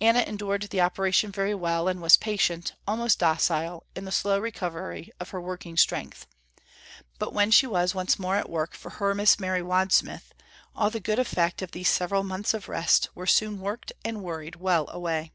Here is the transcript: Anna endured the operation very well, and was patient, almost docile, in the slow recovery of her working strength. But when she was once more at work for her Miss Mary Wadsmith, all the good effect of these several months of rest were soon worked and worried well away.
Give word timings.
Anna 0.00 0.20
endured 0.20 0.62
the 0.70 0.80
operation 0.80 1.30
very 1.30 1.54
well, 1.54 1.86
and 1.86 2.00
was 2.00 2.16
patient, 2.16 2.72
almost 2.88 3.18
docile, 3.18 3.84
in 3.94 4.06
the 4.06 4.10
slow 4.10 4.38
recovery 4.38 5.12
of 5.20 5.28
her 5.32 5.38
working 5.42 5.76
strength. 5.76 6.26
But 7.18 7.34
when 7.34 7.50
she 7.50 7.66
was 7.66 7.94
once 7.94 8.18
more 8.18 8.36
at 8.36 8.48
work 8.48 8.74
for 8.74 8.88
her 8.88 9.14
Miss 9.14 9.38
Mary 9.38 9.60
Wadsmith, 9.60 10.32
all 10.74 10.88
the 10.88 10.98
good 10.98 11.18
effect 11.18 11.60
of 11.60 11.72
these 11.72 11.90
several 11.90 12.22
months 12.24 12.54
of 12.54 12.70
rest 12.70 13.10
were 13.14 13.26
soon 13.26 13.60
worked 13.60 13.92
and 14.02 14.22
worried 14.22 14.56
well 14.56 14.88
away. 14.88 15.30